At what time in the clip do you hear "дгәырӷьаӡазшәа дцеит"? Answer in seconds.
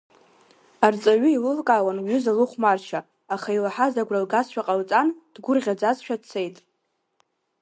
5.33-6.57